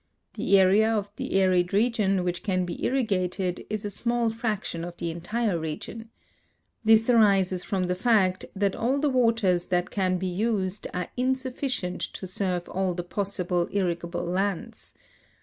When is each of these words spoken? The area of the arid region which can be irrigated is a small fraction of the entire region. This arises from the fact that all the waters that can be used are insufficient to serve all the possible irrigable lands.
The 0.33 0.57
area 0.57 0.89
of 0.91 1.11
the 1.15 1.39
arid 1.41 1.73
region 1.73 2.23
which 2.23 2.41
can 2.41 2.65
be 2.65 2.83
irrigated 2.83 3.63
is 3.69 3.85
a 3.85 3.91
small 3.91 4.31
fraction 4.31 4.83
of 4.83 4.97
the 4.97 5.11
entire 5.11 5.59
region. 5.59 6.09
This 6.83 7.07
arises 7.07 7.63
from 7.63 7.83
the 7.83 7.93
fact 7.93 8.43
that 8.55 8.75
all 8.75 8.97
the 8.97 9.11
waters 9.11 9.67
that 9.67 9.91
can 9.91 10.17
be 10.17 10.25
used 10.25 10.87
are 10.91 11.09
insufficient 11.17 12.01
to 12.13 12.25
serve 12.25 12.67
all 12.67 12.95
the 12.95 13.03
possible 13.03 13.67
irrigable 13.67 14.25
lands. 14.25 14.95